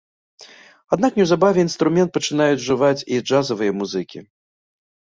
Аднак 0.97 1.19
неўзабаве 1.19 1.59
інструмент 1.65 2.09
пачынаюць 2.17 2.59
ужываць 2.59 3.05
і 3.13 3.23
джазавыя 3.29 3.71
музыкі. 3.83 4.19